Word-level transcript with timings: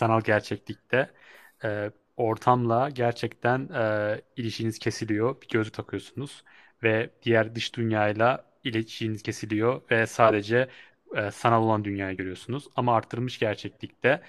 sanal 0.00 0.20
gerçeklikte 0.20 1.10
e, 1.64 1.90
ortamla 2.16 2.90
gerçekten 2.90 3.68
e, 3.68 4.20
ilişkiniz 4.36 4.78
kesiliyor. 4.78 5.42
Bir 5.42 5.48
gözlük 5.48 5.74
takıyorsunuz 5.74 6.44
ve 6.82 7.10
diğer 7.22 7.54
dış 7.54 7.76
dünyayla 7.76 8.44
iletişiminiz 8.64 9.22
kesiliyor 9.22 9.82
ve 9.90 10.06
sadece 10.06 10.68
e, 11.16 11.30
sanal 11.30 11.62
olan 11.62 11.84
dünyayı 11.84 12.16
görüyorsunuz. 12.16 12.64
Ama 12.76 12.94
artırılmış 12.96 13.38
gerçeklikte 13.38 14.22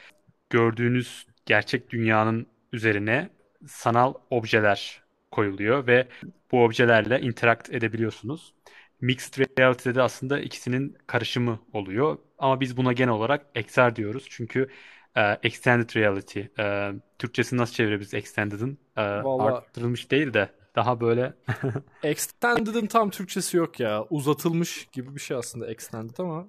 gördüğünüz 0.49 1.27
gerçek 1.45 1.89
dünyanın 1.89 2.47
üzerine 2.73 3.29
sanal 3.67 4.13
objeler 4.29 5.01
koyuluyor 5.31 5.87
ve 5.87 6.07
bu 6.51 6.63
objelerle 6.63 7.21
interact 7.21 7.69
edebiliyorsunuz. 7.73 8.53
Mixed 9.01 9.59
Reality'de 9.59 9.95
de 9.95 10.01
aslında 10.01 10.39
ikisinin 10.39 10.97
karışımı 11.07 11.59
oluyor. 11.73 12.17
Ama 12.39 12.59
biz 12.59 12.77
buna 12.77 12.93
genel 12.93 13.13
olarak 13.13 13.45
XR 13.55 13.95
diyoruz. 13.95 14.27
Çünkü 14.29 14.69
e, 15.15 15.21
Extended 15.43 15.95
Reality. 15.95 16.39
E, 16.59 16.91
Türkçesini 17.19 17.59
nasıl 17.59 17.73
çevirebiliriz 17.73 18.13
Extended'ın? 18.13 18.77
E, 18.97 19.01
Vallahi- 19.01 19.53
Arttırılmış 19.53 20.11
değil 20.11 20.33
de 20.33 20.49
daha 20.75 21.01
böyle 21.01 21.33
Extended'ın 22.03 22.85
tam 22.87 23.09
Türkçesi 23.09 23.57
yok 23.57 23.79
ya. 23.79 24.05
Uzatılmış 24.09 24.87
gibi 24.91 25.15
bir 25.15 25.19
şey 25.21 25.37
aslında 25.37 25.67
Extended 25.71 26.17
ama 26.17 26.47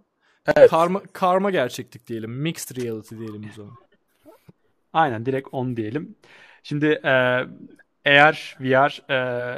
Evet. 0.57 0.71
karma, 0.71 1.03
karma 1.13 1.51
gerçeklik 1.51 2.07
diyelim. 2.07 2.31
Mixed 2.33 2.77
reality 2.83 3.19
diyelim 3.19 3.43
biz 3.43 3.59
ona. 3.59 3.71
Aynen 4.93 5.27
direkt 5.27 5.49
on 5.53 5.77
diyelim. 5.77 6.17
Şimdi 6.63 6.87
e, 6.87 7.41
eğer 8.05 8.57
VR 8.61 9.13
e, 9.13 9.15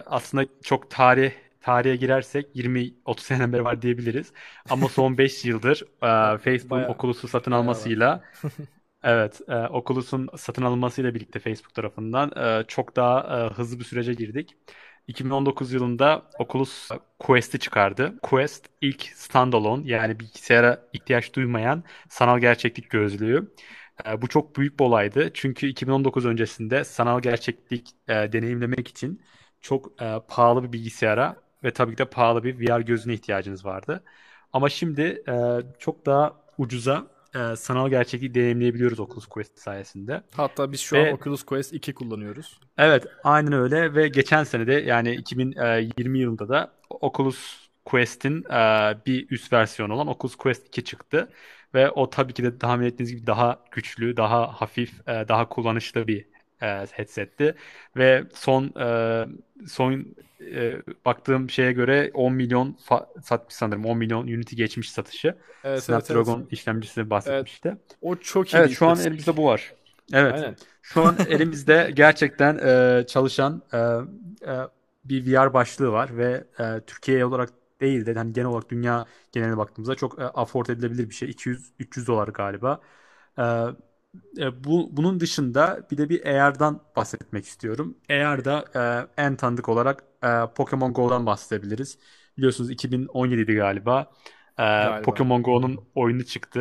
aslında 0.06 0.46
çok 0.62 0.90
tarih 0.90 1.32
tarihe 1.60 1.96
girersek 1.96 2.46
20-30 2.56 3.20
seneden 3.20 3.52
beri 3.52 3.64
var 3.64 3.82
diyebiliriz. 3.82 4.32
Ama 4.70 4.88
son 4.88 5.18
5 5.18 5.44
yıldır 5.44 5.82
e, 6.02 6.38
Facebook'un 6.44 6.84
Oculus'u 6.94 7.28
satın 7.28 7.52
almasıyla 7.52 8.22
evet 9.04 9.40
e, 9.48 9.54
Oculus'un 9.56 10.28
satın 10.36 10.62
alınmasıyla 10.62 11.14
birlikte 11.14 11.38
Facebook 11.40 11.74
tarafından 11.74 12.32
e, 12.60 12.64
çok 12.68 12.96
daha 12.96 13.46
e, 13.50 13.54
hızlı 13.54 13.78
bir 13.78 13.84
sürece 13.84 14.14
girdik. 14.14 14.56
2019 15.06 15.72
yılında 15.72 16.30
Oculus 16.38 16.88
Quest'i 17.18 17.58
çıkardı. 17.58 18.18
Quest 18.22 18.66
ilk 18.80 19.02
standalone 19.02 19.88
yani 19.90 20.20
bilgisayara 20.20 20.88
ihtiyaç 20.92 21.34
duymayan 21.34 21.84
sanal 22.08 22.38
gerçeklik 22.38 22.90
gözlüğü. 22.90 23.54
E, 24.06 24.22
bu 24.22 24.28
çok 24.28 24.56
büyük 24.56 24.80
bir 24.80 24.84
olaydı. 24.84 25.30
Çünkü 25.34 25.66
2019 25.66 26.26
öncesinde 26.26 26.84
sanal 26.84 27.20
gerçeklik 27.20 27.90
e, 28.08 28.14
deneyimlemek 28.32 28.88
için 28.88 29.22
çok 29.60 30.02
e, 30.02 30.20
pahalı 30.28 30.62
bir 30.64 30.72
bilgisayara 30.72 31.36
ve 31.64 31.72
tabii 31.72 31.92
ki 31.92 31.98
de 31.98 32.04
pahalı 32.04 32.44
bir 32.44 32.70
VR 32.70 32.80
gözüne 32.80 33.14
ihtiyacınız 33.14 33.64
vardı. 33.64 34.04
Ama 34.52 34.68
şimdi 34.68 35.02
e, 35.28 35.34
çok 35.78 36.06
daha 36.06 36.36
ucuza 36.58 37.13
e, 37.34 37.56
sanal 37.56 37.88
gerçekliği 37.90 38.34
deneyimleyebiliyoruz 38.34 39.00
Oculus 39.00 39.26
Quest 39.26 39.58
sayesinde. 39.58 40.22
Hatta 40.36 40.72
biz 40.72 40.80
şu 40.80 40.96
Ve- 40.96 41.08
an 41.10 41.14
Oculus 41.20 41.42
Quest 41.42 41.72
2 41.72 41.94
kullanıyoruz. 41.94 42.60
Evet, 42.78 43.06
aynen 43.24 43.52
öyle 43.52 43.94
ve 43.94 44.08
geçen 44.08 44.44
sene 44.44 44.66
de 44.66 44.72
yani 44.72 45.14
2020 45.14 46.18
yılında 46.18 46.48
da 46.48 46.72
Oculus 46.90 47.68
Quest'in 47.84 48.44
e, 48.52 48.56
bir 49.06 49.30
üst 49.30 49.52
versiyonu 49.52 49.94
olan 49.94 50.06
Oculus 50.08 50.36
Quest 50.36 50.66
2 50.68 50.84
çıktı 50.84 51.32
ve 51.74 51.90
o 51.90 52.10
tabii 52.10 52.32
ki 52.34 52.42
de 52.42 52.58
tahmin 52.58 52.86
ettiğiniz 52.86 53.14
gibi 53.16 53.26
daha 53.26 53.64
güçlü, 53.70 54.16
daha 54.16 54.52
hafif, 54.60 55.08
e, 55.08 55.28
daha 55.28 55.48
kullanışlı 55.48 56.06
bir 56.06 56.26
e, 56.64 56.86
headsetti 56.92 57.54
ve 57.96 58.24
son 58.34 58.72
e, 58.80 59.26
son 59.66 60.06
e, 60.40 60.82
baktığım 61.04 61.50
şeye 61.50 61.72
göre 61.72 62.10
10 62.14 62.32
milyon 62.32 62.76
satmış 63.22 63.54
sanırım 63.54 63.84
10 63.84 63.98
milyon 63.98 64.22
Unity 64.22 64.56
geçmiş 64.56 64.92
satışı. 64.92 65.28
Evet, 65.28 65.38
evet, 65.64 65.82
Snapdragon 65.82 66.40
evet. 66.40 66.52
işlemcisi 66.52 67.10
bahsetmişti. 67.10 67.76
O 68.02 68.16
çok 68.16 68.54
iyi 68.54 68.56
Evet, 68.56 68.70
şu 68.70 68.86
an 68.86 68.98
elimizde 68.98 69.36
bu 69.36 69.44
var. 69.44 69.72
Evet. 70.12 70.34
Aynen. 70.34 70.56
Şu 70.82 71.04
an 71.04 71.16
elimizde 71.28 71.90
gerçekten 71.94 72.58
e, 72.58 73.04
çalışan 73.06 73.62
e, 73.72 73.78
e, 73.78 74.54
bir 75.04 75.32
VR 75.32 75.54
başlığı 75.54 75.92
var 75.92 76.16
ve 76.16 76.44
e, 76.58 76.80
Türkiye 76.86 77.24
olarak 77.24 77.50
değil 77.80 78.06
de 78.06 78.14
hani 78.14 78.32
genel 78.32 78.48
olarak 78.48 78.70
dünya 78.70 79.06
geneline 79.32 79.56
baktığımızda 79.56 79.94
çok 79.94 80.18
e, 80.18 80.22
afford 80.24 80.66
edilebilir 80.66 81.10
bir 81.10 81.14
şey. 81.14 81.30
200-300 81.30 82.06
dolar 82.06 82.28
galiba. 82.28 82.80
E, 83.38 83.44
e, 84.38 84.64
bu, 84.64 84.88
bunun 84.96 85.20
dışında 85.20 85.86
bir 85.90 85.98
de 85.98 86.08
bir 86.08 86.26
AR'dan 86.26 86.82
bahsetmek 86.96 87.44
istiyorum. 87.44 87.98
AR'da 88.10 88.64
e, 89.16 89.22
en 89.22 89.36
tanıdık 89.36 89.68
olarak 89.68 90.04
e, 90.24 90.28
Pokemon 90.56 90.92
Go'dan 90.92 91.26
bahsedebiliriz. 91.26 91.98
Biliyorsunuz 92.38 92.70
2017'di 92.70 93.54
galiba. 93.54 94.10
E, 94.58 94.62
Galiba. 94.62 95.02
Pokemon 95.02 95.42
Go'nun 95.42 95.78
oyunu 95.94 96.24
çıktı 96.24 96.60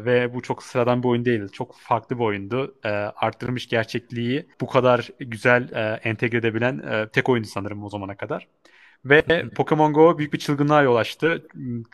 e, 0.00 0.04
ve 0.04 0.34
bu 0.34 0.42
çok 0.42 0.62
sıradan 0.62 1.02
bir 1.02 1.08
oyun 1.08 1.24
değildi. 1.24 1.52
Çok 1.52 1.76
farklı 1.78 2.18
bir 2.18 2.24
oyundu. 2.24 2.78
E, 2.84 2.88
arttırılmış 2.88 3.68
gerçekliği 3.68 4.48
bu 4.60 4.66
kadar 4.66 5.08
güzel 5.20 5.72
e, 5.72 6.00
entegre 6.04 6.38
edebilen 6.38 6.78
e, 6.78 7.08
tek 7.08 7.28
oyundu 7.28 7.48
sanırım 7.48 7.84
o 7.84 7.88
zamana 7.88 8.16
kadar. 8.16 8.48
Ve 9.04 9.48
Pokemon 9.56 9.92
Go 9.92 10.18
büyük 10.18 10.32
bir 10.32 10.38
çılgınlığa 10.38 10.82
yol 10.82 10.96
açtı. 10.96 11.48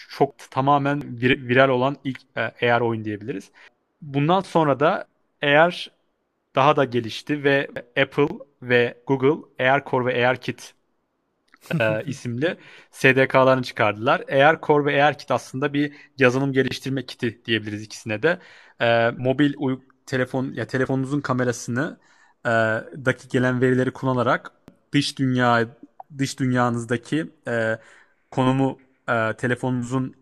Çok 0.08 0.34
tamamen 0.50 1.00
vir- 1.00 1.48
viral 1.48 1.68
olan 1.68 1.96
ilk 2.04 2.20
e, 2.36 2.72
AR 2.72 2.80
oyun 2.80 3.04
diyebiliriz. 3.04 3.50
Bundan 4.02 4.40
sonra 4.40 4.80
da 4.80 5.06
AR 5.42 5.90
daha 6.54 6.76
da 6.76 6.84
gelişti 6.84 7.44
ve 7.44 7.68
Apple 8.02 8.28
ve 8.62 9.02
Google 9.06 9.64
AR 9.70 9.84
Core 9.86 10.06
ve 10.14 10.28
AR 10.28 10.40
Kit 10.40 10.74
e, 11.80 12.04
isimli 12.06 12.56
SDK'larını 12.90 13.62
çıkardılar. 13.62 14.20
AR 14.20 14.60
Core 14.62 14.84
ve 14.84 15.04
AR 15.04 15.18
Kit 15.18 15.30
aslında 15.30 15.72
bir 15.72 15.92
yazılım 16.18 16.52
geliştirme 16.52 17.06
kiti 17.06 17.42
diyebiliriz 17.44 17.82
ikisine 17.82 18.22
de. 18.22 18.38
E, 18.80 19.10
mobil 19.18 19.54
uy- 19.58 19.80
telefon 20.06 20.52
ya 20.54 20.66
telefonunuzun 20.66 21.20
kamerasını 21.20 22.00
e, 22.46 22.48
daki 23.04 23.28
gelen 23.28 23.60
verileri 23.60 23.92
kullanarak 23.92 24.52
dış 24.92 25.18
dünya 25.18 25.68
dış 26.18 26.38
dünyanızdaki 26.40 27.30
e, 27.48 27.78
konumu 28.30 28.78
e, 29.08 29.36
telefonunuzun 29.36 30.14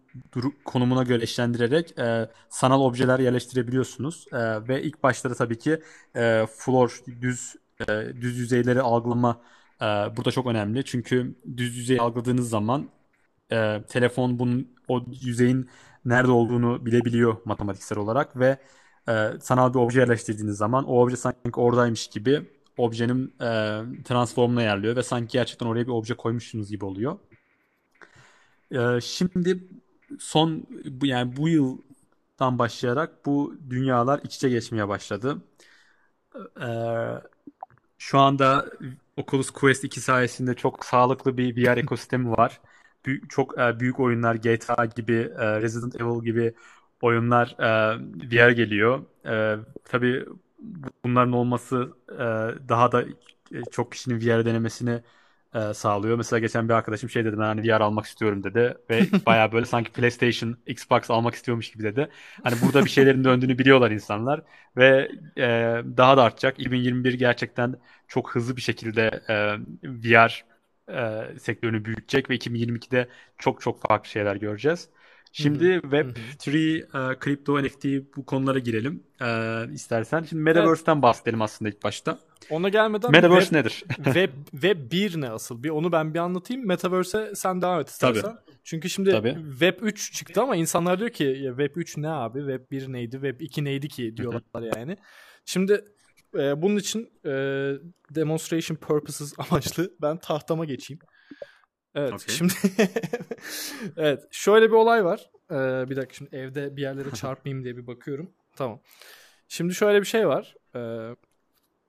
konumuna 0.64 1.02
göre 1.02 1.22
eşlendirerek 1.22 1.98
e, 1.98 2.28
sanal 2.48 2.80
objeler 2.80 3.18
yerleştirebiliyorsunuz. 3.18 4.26
E, 4.32 4.68
ve 4.68 4.82
ilk 4.82 5.02
başta 5.02 5.34
tabii 5.34 5.58
ki 5.58 5.82
e, 6.16 6.46
floor 6.56 7.00
düz 7.20 7.54
e, 7.88 7.92
düz 8.20 8.38
yüzeyleri 8.38 8.82
algılama 8.82 9.40
e, 9.80 9.84
burada 9.84 10.30
çok 10.30 10.46
önemli. 10.46 10.84
Çünkü 10.84 11.34
düz 11.56 11.76
yüzeyi 11.76 12.00
algıladığınız 12.00 12.50
zaman 12.50 12.90
e, 13.52 13.82
telefon 13.88 14.38
bunun 14.38 14.68
o 14.88 15.02
yüzeyin 15.22 15.70
nerede 16.04 16.30
olduğunu 16.30 16.86
bilebiliyor 16.86 17.36
matematiksel 17.44 17.98
olarak 17.98 18.38
ve 18.38 18.58
e, 19.08 19.32
sanal 19.40 19.74
bir 19.74 19.78
obje 19.78 20.00
yerleştirdiğiniz 20.00 20.56
zaman 20.56 20.84
o 20.84 21.02
obje 21.02 21.16
sanki 21.16 21.60
oradaymış 21.60 22.08
gibi 22.08 22.50
objenin 22.76 23.34
e, 23.40 23.48
transformuna 24.04 24.62
yerliyor 24.62 24.96
ve 24.96 25.02
sanki 25.02 25.32
gerçekten 25.32 25.66
oraya 25.66 25.86
bir 25.86 25.92
obje 25.92 26.14
koymuşsunuz 26.14 26.70
gibi 26.70 26.84
oluyor. 26.84 27.18
E, 28.70 29.00
şimdi 29.00 29.68
son 30.18 30.66
bu 30.84 31.06
yani 31.06 31.36
bu 31.36 31.48
yıldan 31.48 32.58
başlayarak 32.58 33.26
bu 33.26 33.54
dünyalar 33.70 34.20
iç 34.24 34.36
içe 34.36 34.48
geçmeye 34.48 34.88
başladı. 34.88 35.42
E, 36.60 36.68
şu 37.98 38.18
anda 38.18 38.66
Oculus 39.16 39.50
Quest 39.50 39.84
2 39.84 40.00
sayesinde 40.00 40.54
çok 40.54 40.84
sağlıklı 40.84 41.36
bir 41.38 41.56
VR 41.56 41.76
ekosistemi 41.78 42.30
var. 42.30 42.60
Büyük, 43.06 43.30
çok 43.30 43.58
e, 43.58 43.80
büyük 43.80 44.00
oyunlar 44.00 44.34
GTA 44.34 44.84
gibi, 44.86 45.14
e, 45.38 45.60
Resident 45.60 46.00
Evil 46.00 46.24
gibi 46.24 46.54
oyunlar 47.02 47.56
e, 47.58 47.98
VR 48.32 48.50
geliyor. 48.50 49.00
E, 49.26 49.56
tabii 49.84 50.26
bunların 51.04 51.32
olması 51.32 51.92
e, 52.12 52.18
daha 52.68 52.92
da 52.92 53.02
e, 53.52 53.64
çok 53.70 53.92
kişinin 53.92 54.20
VR 54.20 54.44
denemesini 54.46 55.02
e, 55.54 55.74
sağlıyor. 55.74 56.16
Mesela 56.16 56.40
geçen 56.40 56.68
bir 56.68 56.74
arkadaşım 56.74 57.10
şey 57.10 57.24
dedi 57.24 57.38
ben 57.38 57.42
hani 57.42 57.62
VR 57.62 57.80
almak 57.80 58.06
istiyorum 58.06 58.44
dedi 58.44 58.74
ve 58.90 59.00
bayağı 59.26 59.52
böyle 59.52 59.66
sanki 59.66 59.92
PlayStation, 59.92 60.56
Xbox 60.66 61.10
almak 61.10 61.34
istiyormuş 61.34 61.70
gibi 61.72 61.82
dedi. 61.82 62.08
Hani 62.42 62.54
burada 62.62 62.84
bir 62.84 62.90
şeylerin 62.90 63.24
döndüğünü 63.24 63.58
biliyorlar 63.58 63.90
insanlar 63.90 64.42
ve 64.76 65.10
e, 65.38 65.42
daha 65.96 66.16
da 66.16 66.22
artacak. 66.22 66.60
2021 66.60 67.14
gerçekten 67.14 67.74
çok 68.08 68.34
hızlı 68.34 68.56
bir 68.56 68.62
şekilde 68.62 69.22
e, 69.28 69.34
VR 69.84 70.44
e, 70.88 71.38
sektörünü 71.38 71.84
büyütecek 71.84 72.30
ve 72.30 72.34
2022'de 72.34 73.08
çok 73.38 73.60
çok 73.60 73.82
farklı 73.82 74.08
şeyler 74.10 74.36
göreceğiz. 74.36 74.88
Şimdi 75.32 75.64
Web3, 75.64 76.78
e, 77.12 77.18
kripto, 77.18 77.62
NFT 77.62 77.84
bu 78.16 78.26
konulara 78.26 78.58
girelim 78.58 79.02
e, 79.20 79.28
istersen. 79.72 80.22
Şimdi 80.22 80.42
Metaverse'ten 80.42 81.02
bahsedelim 81.02 81.42
aslında 81.42 81.68
ilk 81.68 81.84
başta. 81.84 82.18
Ona 82.50 82.68
gelmeden 82.68 83.10
Metaverse 83.10 83.44
web, 83.44 83.58
nedir? 83.58 83.84
web, 84.04 84.30
web 84.50 84.92
1 84.92 85.20
ne 85.20 85.30
asıl? 85.30 85.62
Bir 85.62 85.70
onu 85.70 85.92
ben 85.92 86.14
bir 86.14 86.18
anlatayım. 86.18 86.66
Metaverse'e 86.66 87.34
sen 87.34 87.62
devam 87.62 87.80
et 87.80 87.88
istersen. 87.88 88.22
Tabii. 88.22 88.56
Çünkü 88.64 88.90
şimdi 88.90 89.10
Tabii. 89.10 89.36
Web 89.50 89.78
3 89.82 90.12
çıktı 90.12 90.42
ama 90.42 90.56
insanlar 90.56 90.98
diyor 90.98 91.10
ki 91.10 91.24
ya 91.24 91.50
Web 91.50 91.76
3 91.76 91.96
ne 91.96 92.08
abi? 92.08 92.38
Web 92.38 92.70
1 92.70 92.92
neydi? 92.92 93.12
Web 93.12 93.40
2 93.40 93.64
neydi 93.64 93.88
ki 93.88 94.16
diyorlar 94.16 94.76
yani. 94.76 94.96
Şimdi 95.44 95.84
e, 96.34 96.62
bunun 96.62 96.76
için 96.76 97.10
e, 97.24 97.30
demonstration 98.14 98.76
purposes 98.76 99.34
amaçlı 99.50 99.92
ben 100.02 100.16
tahtama 100.16 100.64
geçeyim. 100.64 101.00
Evet 101.98 102.12
Okey. 102.12 102.34
şimdi 102.34 102.52
evet 103.96 104.22
şöyle 104.30 104.68
bir 104.68 104.74
olay 104.74 105.04
var. 105.04 105.30
Ee, 105.50 105.90
bir 105.90 105.96
dakika 105.96 106.14
şimdi 106.14 106.36
evde 106.36 106.76
bir 106.76 106.82
yerlere 106.82 107.10
çarpmayayım 107.14 107.64
diye 107.64 107.76
bir 107.76 107.86
bakıyorum. 107.86 108.30
Tamam. 108.56 108.80
Şimdi 109.48 109.74
şöyle 109.74 110.00
bir 110.00 110.06
şey 110.06 110.28
var. 110.28 110.54
Ee, 110.76 111.14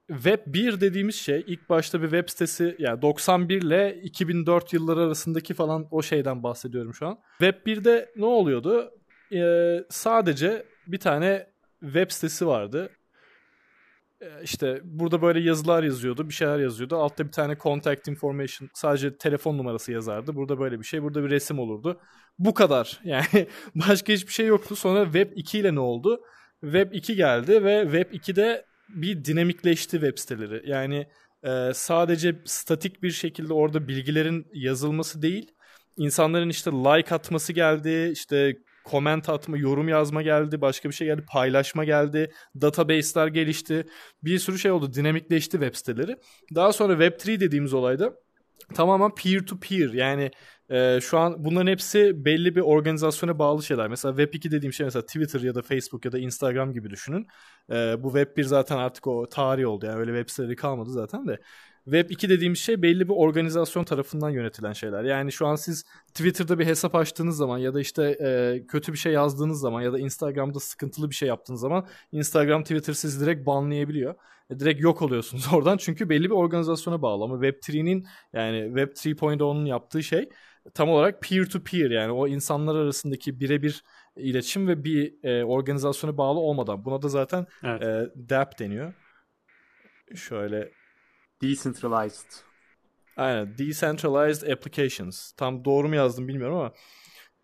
Web 0.07 0.39
1 0.45 0.81
dediğimiz 0.81 1.15
şey 1.15 1.43
ilk 1.47 1.69
başta 1.69 2.01
bir 2.01 2.09
web 2.09 2.29
sitesi 2.29 2.75
yani 2.79 3.01
91 3.01 3.61
ile 3.61 3.99
2004 4.03 4.73
yılları 4.73 4.99
arasındaki 4.99 5.53
falan 5.53 5.87
o 5.91 6.01
şeyden 6.01 6.43
bahsediyorum 6.43 6.93
şu 6.93 7.07
an. 7.07 7.19
Web 7.39 7.67
1'de 7.67 8.11
ne 8.15 8.25
oluyordu? 8.25 8.91
Ee, 9.33 9.83
sadece 9.89 10.65
bir 10.87 10.97
tane 10.97 11.47
web 11.81 12.11
sitesi 12.11 12.47
vardı. 12.47 12.89
Ee, 14.21 14.43
işte 14.43 14.81
burada 14.83 15.21
böyle 15.21 15.39
yazılar 15.39 15.83
yazıyordu, 15.83 16.29
bir 16.29 16.33
şeyler 16.33 16.59
yazıyordu. 16.59 16.95
Altta 16.95 17.27
bir 17.27 17.31
tane 17.31 17.57
contact 17.57 18.07
information, 18.07 18.69
sadece 18.73 19.17
telefon 19.17 19.57
numarası 19.57 19.91
yazardı. 19.91 20.35
Burada 20.35 20.59
böyle 20.59 20.79
bir 20.79 20.85
şey, 20.85 21.03
burada 21.03 21.23
bir 21.23 21.29
resim 21.29 21.59
olurdu. 21.59 22.01
Bu 22.39 22.53
kadar. 22.53 22.99
Yani 23.09 23.47
başka 23.75 24.13
hiçbir 24.13 24.33
şey 24.33 24.45
yoktu. 24.45 24.75
Sonra 24.75 25.03
Web 25.03 25.31
2 25.35 25.59
ile 25.59 25.75
ne 25.75 25.79
oldu? 25.79 26.21
Web 26.61 26.91
2 26.93 27.15
geldi 27.15 27.63
ve 27.63 27.81
Web 27.83 28.13
2'de 28.13 28.65
bir 28.89 29.25
dinamikleşti 29.25 29.91
web 29.91 30.17
siteleri. 30.17 30.69
Yani 30.69 31.07
e, 31.43 31.71
sadece 31.73 32.35
statik 32.45 33.03
bir 33.03 33.11
şekilde 33.11 33.53
orada 33.53 33.87
bilgilerin 33.87 34.47
yazılması 34.53 35.21
değil, 35.21 35.51
insanların 35.97 36.49
işte 36.49 36.71
like 36.71 37.15
atması 37.15 37.53
geldi, 37.53 38.09
işte 38.13 38.55
comment 38.91 39.29
atma, 39.29 39.57
yorum 39.57 39.87
yazma 39.87 40.21
geldi, 40.21 40.61
başka 40.61 40.89
bir 40.89 40.93
şey 40.93 41.07
geldi, 41.07 41.25
paylaşma 41.27 41.83
geldi, 41.83 42.31
database'ler 42.61 43.27
gelişti. 43.27 43.85
Bir 44.23 44.39
sürü 44.39 44.59
şey 44.59 44.71
oldu, 44.71 44.93
dinamikleşti 44.93 45.51
web 45.51 45.75
siteleri. 45.75 46.15
Daha 46.55 46.73
sonra 46.73 46.93
Web3 46.93 47.39
dediğimiz 47.39 47.73
olayda 47.73 48.13
tamamen 48.73 49.15
peer 49.15 49.45
to 49.45 49.59
peer 49.59 49.89
yani 49.93 50.31
e, 50.69 50.99
şu 51.01 51.17
an 51.19 51.45
bunların 51.45 51.71
hepsi 51.71 52.25
belli 52.25 52.55
bir 52.55 52.61
organizasyona 52.61 53.39
bağlı 53.39 53.63
şeyler. 53.63 53.87
Mesela 53.87 54.23
Web2 54.23 54.51
dediğim 54.51 54.73
şey 54.73 54.85
mesela 54.85 55.05
Twitter 55.05 55.41
ya 55.41 55.55
da 55.55 55.61
Facebook 55.61 56.05
ya 56.05 56.11
da 56.11 56.19
Instagram 56.19 56.73
gibi 56.73 56.89
düşünün. 56.89 57.27
E, 57.71 58.03
bu 58.03 58.07
Web1 58.07 58.43
zaten 58.43 58.77
artık 58.77 59.07
o 59.07 59.29
tarih 59.29 59.67
oldu 59.67 59.85
yani 59.85 59.99
öyle 59.99 60.11
web 60.11 60.29
siteleri 60.29 60.55
kalmadı 60.55 60.91
zaten 60.91 61.27
de. 61.27 61.39
Web 61.85 62.09
2 62.09 62.29
dediğimiz 62.29 62.59
şey 62.59 62.81
belli 62.81 63.09
bir 63.09 63.13
organizasyon 63.13 63.83
tarafından 63.83 64.29
yönetilen 64.29 64.73
şeyler. 64.73 65.03
Yani 65.03 65.31
şu 65.31 65.47
an 65.47 65.55
siz 65.55 65.85
Twitter'da 66.07 66.59
bir 66.59 66.65
hesap 66.65 66.95
açtığınız 66.95 67.37
zaman 67.37 67.57
ya 67.57 67.73
da 67.73 67.81
işte 67.81 68.03
e, 68.21 68.63
kötü 68.67 68.93
bir 68.93 68.97
şey 68.97 69.13
yazdığınız 69.13 69.59
zaman 69.59 69.81
ya 69.81 69.93
da 69.93 69.99
Instagram'da 69.99 70.59
sıkıntılı 70.59 71.09
bir 71.09 71.15
şey 71.15 71.27
yaptığınız 71.27 71.61
zaman 71.61 71.87
Instagram 72.11 72.63
Twitter 72.63 72.93
sizi 72.93 73.25
direkt 73.25 73.45
banlayabiliyor. 73.45 74.15
E, 74.49 74.59
direkt 74.59 74.81
yok 74.81 75.01
oluyorsunuz 75.01 75.47
oradan 75.53 75.77
çünkü 75.77 76.09
belli 76.09 76.23
bir 76.23 76.35
organizasyona 76.35 77.01
bağlı 77.01 77.23
ama 77.23 77.35
Web3'nin 77.35 78.07
yani 78.33 78.65
Web 78.67 78.91
3.0'nun 78.91 79.65
yaptığı 79.65 80.03
şey 80.03 80.29
tam 80.73 80.89
olarak 80.89 81.21
peer 81.21 81.45
to 81.45 81.63
peer 81.63 81.91
yani 81.91 82.11
o 82.11 82.27
insanlar 82.27 82.75
arasındaki 82.75 83.39
birebir 83.39 83.83
iletişim 84.15 84.67
ve 84.67 84.83
bir 84.83 85.23
e, 85.23 85.43
organizasyona 85.43 86.17
bağlı 86.17 86.39
olmadan. 86.39 86.85
Buna 86.85 87.01
da 87.01 87.07
zaten 87.07 87.45
evet. 87.63 87.83
e, 87.83 88.09
DApp 88.29 88.59
deniyor. 88.59 88.93
Şöyle 90.15 90.71
Decentralized. 91.41 92.31
Aynen. 93.17 93.57
Decentralized 93.57 94.51
Applications. 94.51 95.31
Tam 95.31 95.65
doğru 95.65 95.87
mu 95.87 95.95
yazdım 95.95 96.27
bilmiyorum 96.27 96.57
ama. 96.57 96.73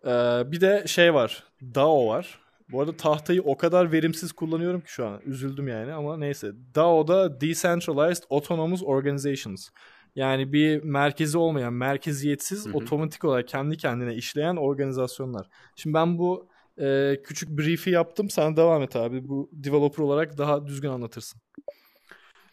Ee, 0.04 0.52
bir 0.52 0.60
de 0.60 0.84
şey 0.86 1.14
var. 1.14 1.44
DAO 1.74 2.08
var. 2.08 2.40
Bu 2.68 2.80
arada 2.80 2.96
tahtayı 2.96 3.42
o 3.42 3.56
kadar 3.56 3.92
verimsiz 3.92 4.32
kullanıyorum 4.32 4.80
ki 4.80 4.92
şu 4.92 5.06
an. 5.06 5.20
Üzüldüm 5.24 5.68
yani 5.68 5.92
ama 5.92 6.16
neyse. 6.16 6.52
DAO'da 6.74 7.40
Decentralized 7.40 8.22
Autonomous 8.30 8.82
Organizations. 8.82 9.68
Yani 10.16 10.52
bir 10.52 10.82
merkezi 10.82 11.38
olmayan, 11.38 11.72
merkeziyetsiz, 11.72 12.66
hı 12.66 12.70
hı. 12.70 12.76
otomatik 12.76 13.24
olarak 13.24 13.48
kendi 13.48 13.76
kendine 13.76 14.14
işleyen 14.14 14.56
organizasyonlar. 14.56 15.48
Şimdi 15.76 15.94
ben 15.94 16.18
bu 16.18 16.48
e, 16.78 17.16
küçük 17.24 17.48
brief'i 17.48 17.90
yaptım. 17.90 18.30
Sen 18.30 18.56
devam 18.56 18.82
et 18.82 18.96
abi. 18.96 19.28
Bu 19.28 19.50
developer 19.52 20.04
olarak 20.04 20.38
daha 20.38 20.66
düzgün 20.66 20.88
anlatırsın. 20.88 21.40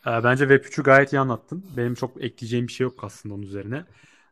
Ee, 0.07 0.24
bence 0.24 0.44
Web3'ü 0.44 0.83
gayet 0.83 1.13
iyi 1.13 1.19
anlattın. 1.19 1.65
Benim 1.77 1.95
çok 1.95 2.24
ekleyeceğim 2.24 2.68
bir 2.68 2.74
şey 2.74 2.83
yok 2.83 3.04
aslında 3.04 3.36
onun 3.36 3.44
üzerine. 3.44 3.86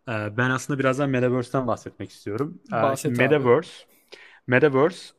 Ee, 0.10 0.38
ben 0.38 0.50
aslında 0.50 0.80
birazdan 0.80 1.10
Metaverse'den 1.10 1.68
bahsetmek 1.68 2.12
istiyorum. 2.12 2.62
Ee, 2.70 2.72
Bahset 2.72 3.18
Metaverse, 3.18 3.72
Metaverse 4.48 5.14